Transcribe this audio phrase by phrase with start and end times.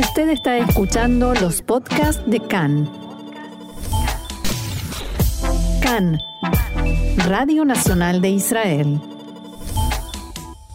[0.00, 2.90] Usted está escuchando los podcasts de CAN.
[5.82, 6.18] CAN,
[7.26, 8.98] Radio Nacional de Israel.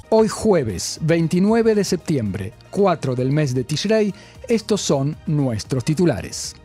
[0.10, 4.14] Hoy jueves 29 de septiembre, 4 del mes de Tishrei,
[4.48, 6.56] estos son nuestros titulares.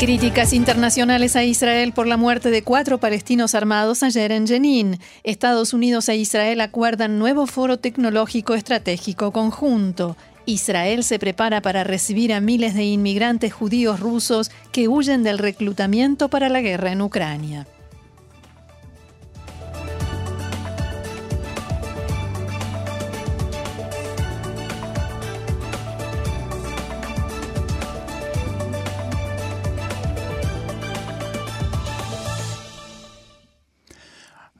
[0.00, 4.98] Críticas internacionales a Israel por la muerte de cuatro palestinos armados ayer en Jenin.
[5.22, 10.16] Estados Unidos e Israel acuerdan nuevo foro tecnológico estratégico conjunto.
[10.46, 16.28] Israel se prepara para recibir a miles de inmigrantes judíos rusos que huyen del reclutamiento
[16.28, 17.66] para la guerra en Ucrania.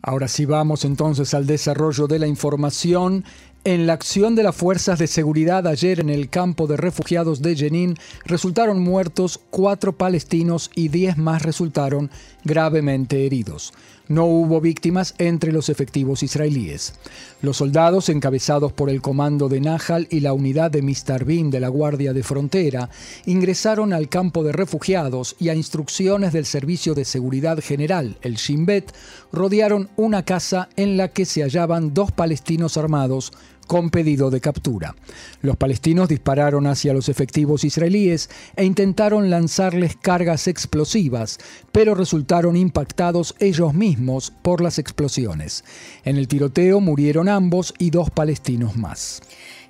[0.06, 3.24] Ahora sí vamos entonces al desarrollo de la información.
[3.66, 7.56] En la acción de las fuerzas de seguridad ayer en el campo de refugiados de
[7.56, 7.96] Jenin
[8.26, 12.10] resultaron muertos cuatro palestinos y diez más resultaron
[12.44, 13.72] gravemente heridos.
[14.06, 16.92] No hubo víctimas entre los efectivos israelíes.
[17.40, 21.68] Los soldados, encabezados por el comando de Nahal y la unidad de Mistarbin de la
[21.68, 22.90] Guardia de Frontera,
[23.24, 28.66] ingresaron al campo de refugiados y a instrucciones del Servicio de Seguridad General, el Shin
[28.66, 28.92] Bet,
[29.32, 33.32] rodearon una casa en la que se hallaban dos palestinos armados
[33.64, 34.94] con pedido de captura.
[35.42, 41.38] Los palestinos dispararon hacia los efectivos israelíes e intentaron lanzarles cargas explosivas,
[41.72, 45.64] pero resultaron impactados ellos mismos por las explosiones.
[46.04, 49.22] En el tiroteo murieron ambos y dos palestinos más.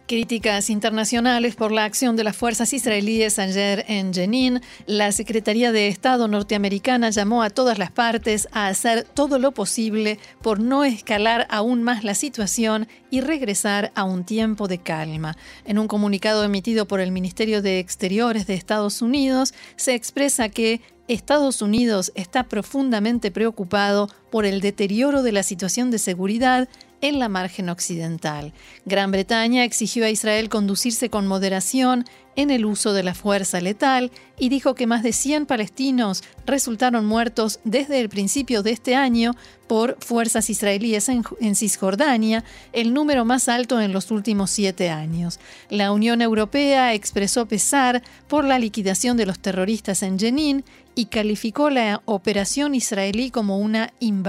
[0.07, 4.61] Críticas internacionales por la acción de las fuerzas israelíes ayer en Jenin.
[4.85, 10.19] La Secretaría de Estado norteamericana llamó a todas las partes a hacer todo lo posible
[10.43, 15.39] por no escalar aún más la situación y regresar a un tiempo de calma.
[15.65, 20.83] En un comunicado emitido por el Ministerio de Exteriores de Estados Unidos, se expresa que
[21.09, 26.69] Estados Unidos está profundamente preocupado por el deterioro de la situación de seguridad
[27.01, 28.53] en la margen occidental.
[28.85, 34.11] Gran Bretaña exigió a Israel conducirse con moderación en el uso de la fuerza letal
[34.37, 39.35] y dijo que más de 100 palestinos resultaron muertos desde el principio de este año
[39.69, 45.39] por fuerzas israelíes en, Cisjordania, el número más alto en los últimos siete años.
[45.71, 50.65] La Unión Europea expresó pesar por la liquidación de los terroristas en Jenin
[50.95, 54.24] y calificó la operación israelí como una invasión.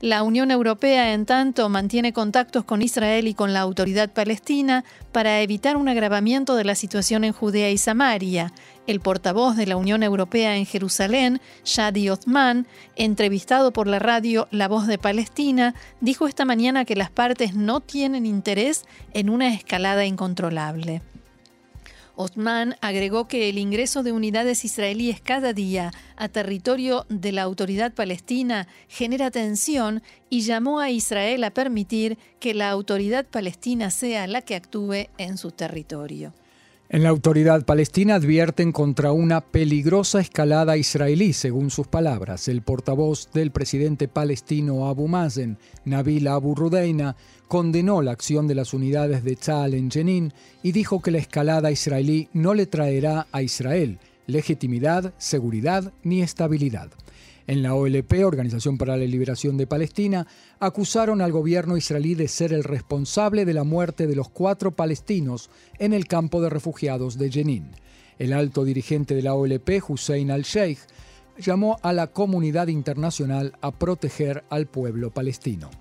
[0.00, 5.40] La Unión Europea, en tanto, mantiene contactos con Israel y con la autoridad palestina para
[5.40, 8.52] evitar un agravamiento de la situación en Judea y Samaria.
[8.86, 14.68] El portavoz de la Unión Europea en Jerusalén, Shadi Othman, entrevistado por la radio La
[14.68, 18.84] Voz de Palestina, dijo esta mañana que las partes no tienen interés
[19.14, 21.02] en una escalada incontrolable.
[22.20, 27.94] Othman agregó que el ingreso de unidades israelíes cada día a territorio de la autoridad
[27.94, 34.42] palestina genera tensión y llamó a Israel a permitir que la autoridad palestina sea la
[34.42, 36.34] que actúe en su territorio.
[36.92, 42.48] En la autoridad palestina advierten contra una peligrosa escalada israelí, según sus palabras.
[42.48, 47.14] El portavoz del presidente palestino Abu Mazen, Nabil Abu Rudeina,
[47.50, 51.72] condenó la acción de las unidades de Tzal en Jenin y dijo que la escalada
[51.72, 56.92] israelí no le traerá a Israel legitimidad, seguridad ni estabilidad.
[57.48, 60.28] En la OLP, Organización para la Liberación de Palestina,
[60.60, 65.50] acusaron al gobierno israelí de ser el responsable de la muerte de los cuatro palestinos
[65.80, 67.72] en el campo de refugiados de Jenin.
[68.20, 70.78] El alto dirigente de la OLP, Hussein al-Sheikh,
[71.36, 75.79] llamó a la comunidad internacional a proteger al pueblo palestino.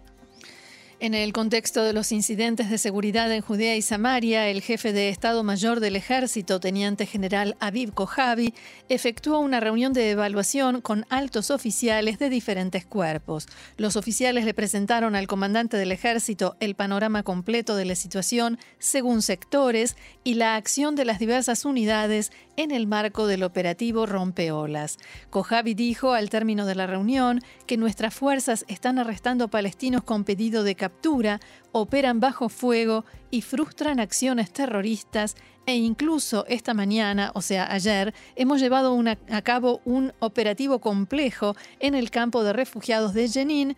[1.01, 5.07] En el contexto de los incidentes de seguridad en Judea y Samaria, el jefe de
[5.07, 8.53] Estado Mayor del Ejército, teniente general Aviv Kojavi,
[8.89, 13.47] efectuó una reunión de evaluación con altos oficiales de diferentes cuerpos.
[13.77, 19.21] Los oficiales le presentaron al comandante del Ejército el panorama completo de la situación según
[19.21, 24.97] sectores y la acción de las diversas unidades en el marco del operativo Rompeolas.
[25.29, 30.65] Kojavi dijo al término de la reunión que nuestras fuerzas están arrestando palestinos con pedido
[30.65, 31.39] de captura,
[31.71, 38.59] operan bajo fuego y frustran acciones terroristas e incluso esta mañana, o sea, ayer, hemos
[38.59, 39.01] llevado
[39.31, 43.77] a cabo un operativo complejo en el campo de refugiados de Jenin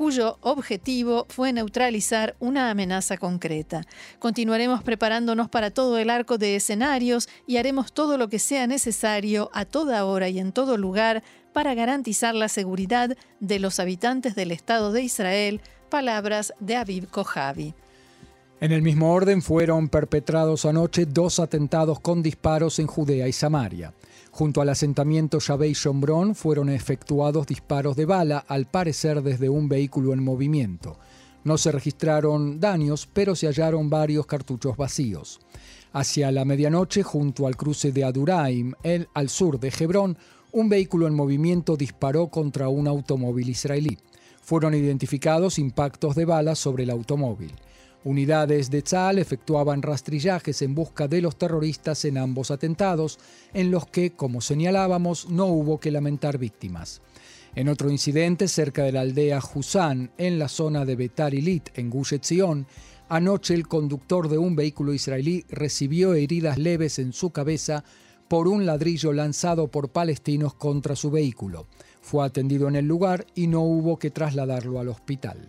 [0.00, 3.82] cuyo objetivo fue neutralizar una amenaza concreta.
[4.18, 9.50] Continuaremos preparándonos para todo el arco de escenarios y haremos todo lo que sea necesario
[9.52, 14.52] a toda hora y en todo lugar para garantizar la seguridad de los habitantes del
[14.52, 15.60] Estado de Israel,
[15.90, 17.74] palabras de Aviv Kojavi.
[18.62, 23.92] En el mismo orden fueron perpetrados anoche dos atentados con disparos en Judea y Samaria.
[24.30, 30.12] Junto al asentamiento Yabei Shomron fueron efectuados disparos de bala, al parecer desde un vehículo
[30.12, 30.98] en movimiento.
[31.42, 35.40] No se registraron daños, pero se hallaron varios cartuchos vacíos.
[35.92, 40.16] Hacia la medianoche, junto al cruce de Aduraim, el, al sur de Hebrón,
[40.52, 43.98] un vehículo en movimiento disparó contra un automóvil israelí.
[44.42, 47.52] Fueron identificados impactos de balas sobre el automóvil.
[48.02, 53.18] Unidades de Tzal efectuaban rastrillajes en busca de los terroristas en ambos atentados,
[53.52, 57.02] en los que, como señalábamos, no hubo que lamentar víctimas.
[57.54, 61.90] En otro incidente, cerca de la aldea Husan, en la zona de Betar Ilit, en
[61.90, 62.66] Gush Etzion,
[63.10, 67.84] anoche el conductor de un vehículo israelí recibió heridas leves en su cabeza
[68.28, 71.66] por un ladrillo lanzado por palestinos contra su vehículo.
[72.00, 75.48] Fue atendido en el lugar y no hubo que trasladarlo al hospital.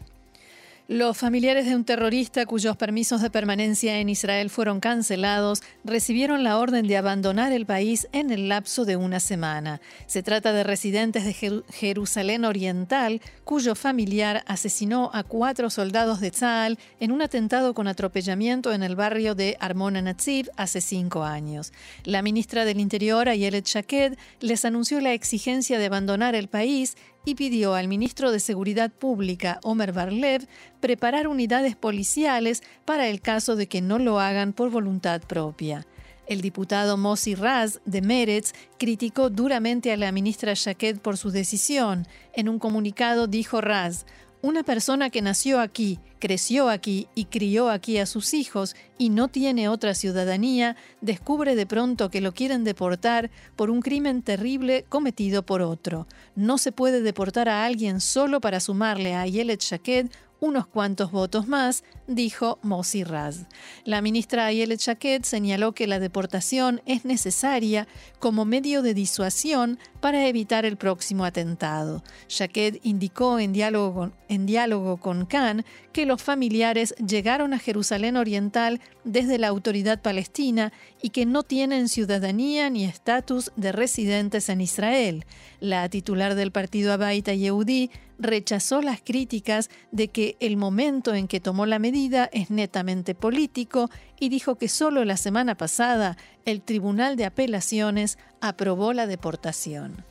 [0.88, 6.58] Los familiares de un terrorista cuyos permisos de permanencia en Israel fueron cancelados recibieron la
[6.58, 9.80] orden de abandonar el país en el lapso de una semana.
[10.08, 16.78] Se trata de residentes de Jerusalén Oriental cuyo familiar asesinó a cuatro soldados de Tzal
[17.00, 21.72] en un atentado con atropellamiento en el barrio de Armona Natsib hace cinco años.
[22.04, 27.36] La ministra del Interior, Ayelet Shaked, les anunció la exigencia de abandonar el país y
[27.36, 30.48] pidió al ministro de Seguridad Pública, Omer Barlev,
[30.80, 35.86] preparar unidades policiales para el caso de que no lo hagan por voluntad propia.
[36.28, 42.08] El diputado Mossi Raz de Meretz criticó duramente a la ministra Shaked por su decisión.
[42.34, 44.06] En un comunicado dijo Raz,
[44.42, 49.28] una persona que nació aquí, creció aquí y crió aquí a sus hijos y no
[49.28, 55.46] tiene otra ciudadanía, descubre de pronto que lo quieren deportar por un crimen terrible cometido
[55.46, 56.08] por otro.
[56.36, 60.10] No se puede deportar a alguien solo para sumarle a Ayelet Shaked
[60.42, 63.46] unos cuantos votos más, dijo Mossi Raz.
[63.86, 67.88] La ministra Ayelet Shaked señaló que la deportación es necesaria
[68.20, 72.04] como medio de disuasión para evitar el próximo atentado.
[72.28, 78.18] Shaked indicó en diálogo, con, en diálogo con Khan que los familiares llegaron a Jerusalén
[78.18, 80.74] Oriental desde la autoridad palestina
[81.04, 85.26] y que no tienen ciudadanía ni estatus de residentes en Israel.
[85.60, 87.92] La titular del partido Abaita Yehudi
[88.22, 93.90] rechazó las críticas de que el momento en que tomó la medida es netamente político
[94.20, 100.06] y dijo que solo la semana pasada el Tribunal de Apelaciones aprobó la deportación.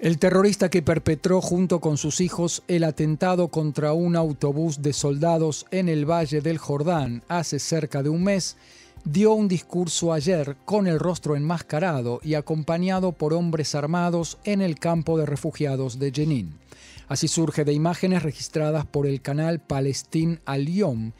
[0.00, 5.66] El terrorista que perpetró junto con sus hijos el atentado contra un autobús de soldados
[5.70, 8.56] en el Valle del Jordán hace cerca de un mes
[9.04, 14.78] dio un discurso ayer con el rostro enmascarado y acompañado por hombres armados en el
[14.78, 16.58] campo de refugiados de Jenin.
[17.08, 21.12] Así surge de imágenes registradas por el canal Palestín Al-Yom,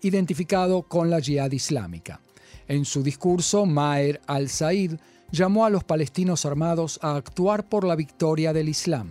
[0.00, 2.20] identificado con la Jihad Islámica.
[2.68, 4.94] En su discurso, Maher al-Said
[5.30, 9.08] llamó a los palestinos armados a actuar por la victoria del Islam.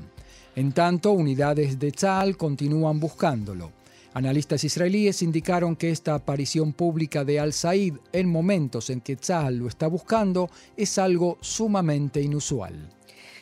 [0.56, 3.72] En tanto, unidades de Tzal continúan buscándolo.
[4.16, 9.68] Analistas israelíes indicaron que esta aparición pública de al-Said en momentos en que Tzal lo
[9.68, 12.96] está buscando es algo sumamente inusual.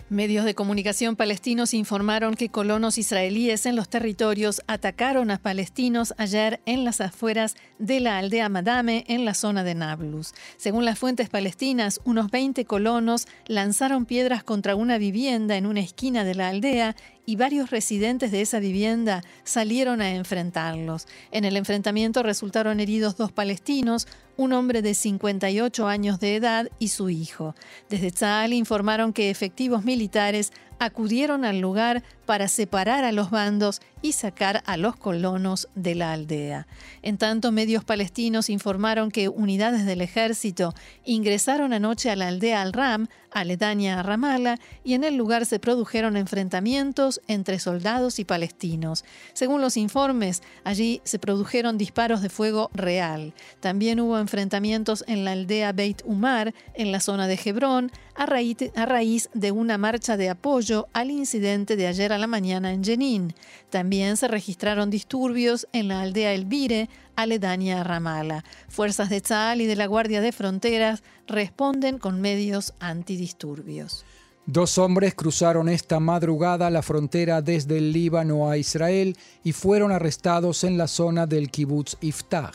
[0.10, 6.60] Medios de comunicación palestinos informaron que colonos israelíes en los territorios atacaron a palestinos ayer
[6.66, 10.34] en las afueras de la aldea Madame en la zona de Nablus.
[10.58, 16.24] Según las fuentes palestinas, unos 20 colonos lanzaron piedras contra una vivienda en una esquina
[16.24, 21.08] de la aldea y varios residentes de esa vivienda salieron a enfrentarlos.
[21.32, 26.90] En el enfrentamiento resultaron heridos dos palestinos, un hombre de 58 años de edad y
[26.90, 27.56] su hijo.
[27.90, 30.52] Desde Tzal informaron que efectivos militares
[30.84, 36.14] acudieron al lugar para separar a los bandos y sacar a los colonos de la
[36.14, 36.68] aldea.
[37.02, 40.74] En tanto, medios palestinos informaron que unidades del ejército
[41.06, 46.18] ingresaron anoche a la aldea Al-Ram, aledaña a Ramallah, y en el lugar se produjeron
[46.18, 49.06] enfrentamientos entre soldados y palestinos.
[49.34, 53.34] Según los informes, allí se produjeron disparos de fuego real.
[53.60, 59.30] También hubo enfrentamientos en la aldea Beit Umar, en la zona de Hebrón, a raíz
[59.34, 63.34] de una marcha de apoyo al incidente de ayer a la mañana en Jenin.
[63.70, 68.44] También se registraron disturbios en la aldea Elvire, aledaña a Ramala.
[68.68, 74.06] Fuerzas de Tzal y de la Guardia de Fronteras responden con medios antidisturbios.
[74.46, 80.66] Dos hombres cruzaron esta madrugada la frontera desde el Líbano a Israel y fueron arrestados
[80.66, 82.52] en la zona del kibbutz Iftah.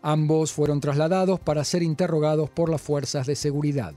[0.00, 3.94] Ambos fueron trasladados para ser interrogados por las fuerzas de seguridad.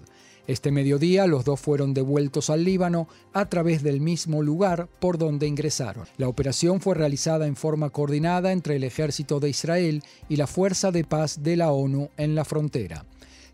[0.52, 5.48] Este mediodía los dos fueron devueltos al Líbano a través del mismo lugar por donde
[5.48, 6.08] ingresaron.
[6.18, 10.92] La operación fue realizada en forma coordinada entre el ejército de Israel y la Fuerza
[10.92, 13.06] de Paz de la ONU en la frontera.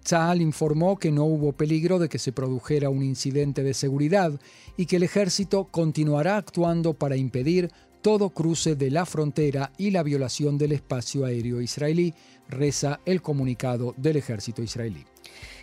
[0.04, 4.32] Tzal informó que no hubo peligro de que se produjera un incidente de seguridad
[4.76, 7.70] y que el ejército continuará actuando para impedir
[8.02, 12.16] todo cruce de la frontera y la violación del espacio aéreo israelí,
[12.50, 15.06] reza el comunicado del ejército israelí.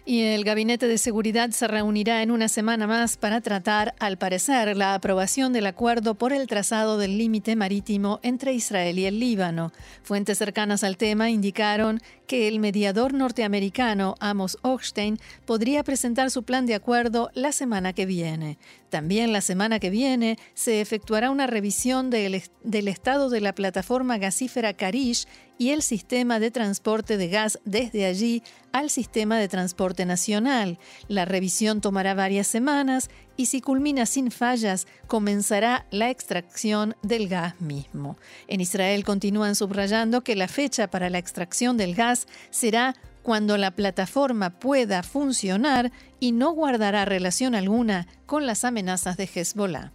[0.06, 4.76] Y el Gabinete de Seguridad se reunirá en una semana más para tratar, al parecer,
[4.76, 9.72] la aprobación del acuerdo por el trazado del límite marítimo entre Israel y el Líbano.
[10.02, 16.66] Fuentes cercanas al tema indicaron que el mediador norteamericano Amos Hochstein podría presentar su plan
[16.66, 18.58] de acuerdo la semana que viene.
[18.88, 22.40] También la semana que viene se efectuará una revisión del,
[22.88, 25.26] estado de la plataforma gasífera Karish
[25.58, 30.78] y el sistema de transporte de gas desde allí al sistema de transporte nacional.
[31.08, 37.60] La revisión tomará varias semanas y si culmina sin fallas, comenzará la extracción del gas
[37.60, 38.16] mismo.
[38.48, 43.70] En Israel continúan subrayando que la fecha para la extracción del gas será cuando la
[43.70, 49.92] plataforma pueda funcionar y no guardará relación alguna con las amenazas de Hezbollah.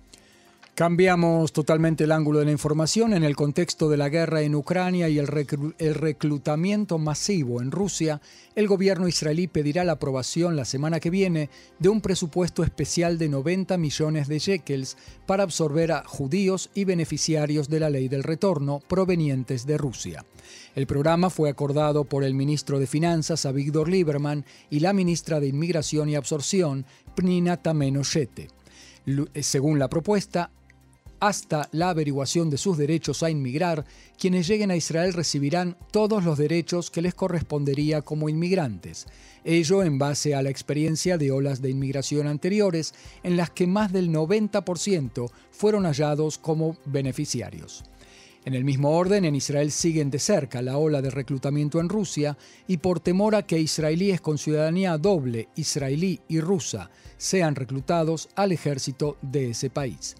[0.79, 5.09] Cambiamos totalmente el ángulo de la información en el contexto de la guerra en Ucrania
[5.09, 8.21] y el, reclutamiento masivo en Rusia.
[8.55, 13.27] El gobierno israelí pedirá la aprobación la semana que viene de un presupuesto especial de
[13.27, 14.95] 90 millones de shekels
[15.25, 20.23] para absorber a judíos y beneficiarios de la ley del retorno provenientes de Rusia.
[20.75, 25.47] El programa fue acordado por el ministro de Finanzas, Avigdor Lieberman, y la ministra de
[25.47, 28.47] Inmigración y Absorción, Pnina Tameno-Shete.
[29.41, 30.51] Según la propuesta,
[31.19, 33.85] hasta la averiguación de sus derechos a inmigrar,
[34.17, 39.07] quienes lleguen a Israel recibirán todos los derechos que les correspondería como inmigrantes,
[39.43, 43.91] ello en base a la experiencia de olas de inmigración anteriores en las que más
[43.91, 47.83] del 90% fueron hallados como beneficiarios.
[48.45, 52.37] En el mismo orden, en Israel siguen de cerca la ola de reclutamiento en Rusia
[52.67, 58.53] y por temor a que israelíes con ciudadanía doble, israelí y rusa, sean reclutados al
[58.53, 60.15] ejército de ese país.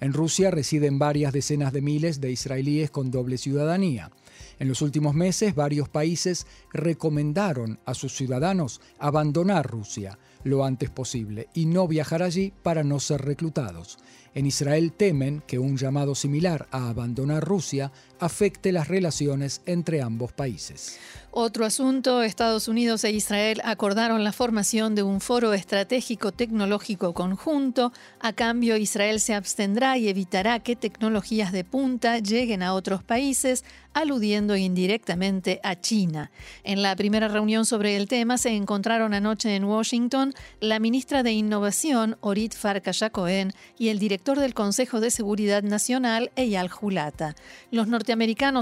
[0.00, 4.10] En Rusia residen varias decenas de miles de israelíes con doble ciudadanía.
[4.58, 11.48] En los últimos meses, varios países recomendaron a sus ciudadanos abandonar Rusia lo antes posible
[11.54, 13.98] y no viajar allí para no ser reclutados.
[14.34, 17.92] En Israel temen que un llamado similar a abandonar Rusia
[18.24, 20.98] afecte las relaciones entre ambos países.
[21.36, 27.92] Otro asunto, Estados Unidos e Israel acordaron la formación de un foro estratégico tecnológico conjunto.
[28.20, 33.64] A cambio, Israel se abstendrá y evitará que tecnologías de punta lleguen a otros países,
[33.94, 36.30] aludiendo indirectamente a China.
[36.62, 41.32] En la primera reunión sobre el tema se encontraron anoche en Washington la ministra de
[41.32, 47.34] Innovación, Orit Farkas Cohen, y el director del Consejo de Seguridad Nacional, Eyal Julata.
[47.72, 48.13] Los norteamericanos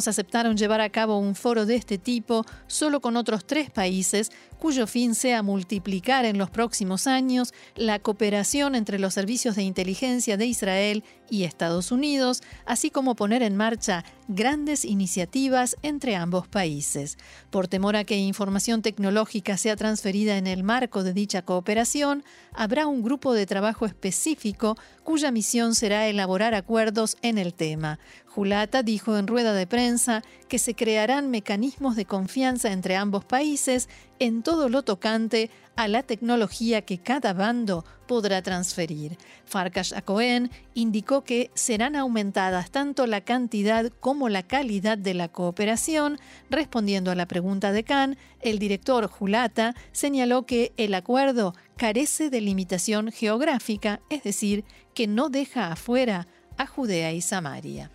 [0.08, 4.86] aceptaron llevar a cabo un foro de este tipo solo con otros tres países, cuyo
[4.86, 10.46] fin sea multiplicar en los próximos años la cooperación entre los servicios de inteligencia de
[10.46, 14.04] Israel y Estados Unidos, así como poner en marcha
[14.34, 17.18] grandes iniciativas entre ambos países.
[17.50, 22.86] Por temor a que información tecnológica sea transferida en el marco de dicha cooperación, habrá
[22.86, 27.98] un grupo de trabajo específico cuya misión será elaborar acuerdos en el tema.
[28.26, 33.88] Julata dijo en rueda de prensa que se crearán mecanismos de confianza entre ambos países
[34.22, 39.18] en todo lo tocante a la tecnología que cada bando podrá transferir.
[39.46, 46.20] Farkas Cohen indicó que serán aumentadas tanto la cantidad como la calidad de la cooperación.
[46.50, 52.42] Respondiendo a la pregunta de Khan, el director Julata señaló que el acuerdo carece de
[52.42, 54.64] limitación geográfica, es decir,
[54.94, 57.90] que no deja afuera a Judea y Samaria.